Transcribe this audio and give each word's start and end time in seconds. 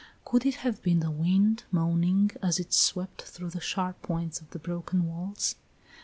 Could 0.25 0.47
it 0.47 0.55
have 0.65 0.81
been 0.81 0.99
the 1.01 1.11
wind, 1.11 1.63
moaning 1.69 2.31
as 2.41 2.57
it 2.59 2.73
swept 2.73 3.21
through 3.21 3.51
the 3.51 3.61
sharp 3.61 4.01
points 4.01 4.41
of 4.41 4.49
the 4.49 4.57
broken 4.57 5.05
walls? 5.05 5.53